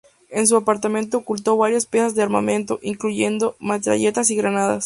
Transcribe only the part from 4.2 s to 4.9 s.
y granadas.